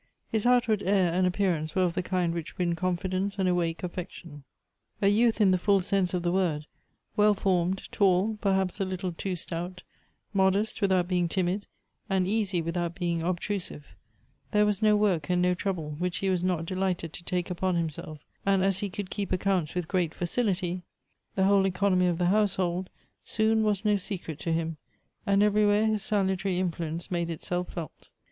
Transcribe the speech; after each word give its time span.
His 0.31 0.47
outward 0.47 0.81
air 0.81 1.13
and 1.13 1.27
appear 1.27 1.53
ance 1.55 1.75
were 1.75 1.83
of 1.83 1.93
the 1.93 2.01
kind 2.01 2.33
which 2.33 2.57
win 2.57 2.73
confidence 2.75 3.37
and 3.37 3.47
awake 3.47 3.83
affection. 3.83 4.43
A 4.99 5.09
youth 5.09 5.39
in 5.39 5.51
the 5.51 5.59
full 5.59 5.79
sense 5.79 6.15
of 6.15 6.23
the 6.23 6.31
word, 6.31 6.65
well 7.15 7.35
formed, 7.35 7.83
tall, 7.91 8.39
perhaps 8.41 8.79
a 8.79 8.83
little 8.83 9.11
too 9.11 9.35
stout; 9.35 9.83
modest 10.33 10.81
without 10.81 11.07
being 11.07 11.27
timid, 11.29 11.67
and 12.09 12.25
easy 12.27 12.63
without 12.63 12.95
being 12.95 13.21
obtrusive, 13.21 13.95
there 14.49 14.65
was 14.65 14.81
no 14.81 14.97
work 14.97 15.29
and 15.29 15.39
no 15.39 15.53
trouble 15.53 15.95
which 15.99 16.17
he 16.17 16.31
was 16.31 16.43
not 16.43 16.65
delighted 16.65 17.13
to 17.13 17.23
take 17.23 17.51
upon 17.51 17.75
himself; 17.75 18.25
and 18.43 18.63
as 18.63 18.79
he 18.79 18.89
could 18.89 19.11
keep 19.11 19.31
accounts 19.31 19.75
with 19.75 19.87
great 19.87 20.15
facility, 20.15 20.81
the 21.35 21.43
whole 21.43 21.67
economy 21.67 22.07
of 22.07 22.17
the 22.17 22.25
household 22.25 22.89
soon 23.23 23.59
7* 23.59 23.61
154 23.61 23.65
Goethe's 23.65 23.65
was 23.65 23.85
no 23.85 23.95
secret 23.97 24.39
to 24.39 24.51
him, 24.51 24.77
and 25.27 25.43
everywhere 25.43 25.85
his 25.85 26.01
salutary 26.01 26.55
influ 26.55 26.79
ence 26.87 27.11
made 27.11 27.29
itself 27.29 27.71
felt. 27.73 28.07